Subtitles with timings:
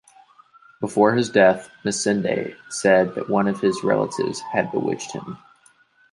[0.79, 5.37] Before his death, Masinde said that one of his relatives had bewitched him.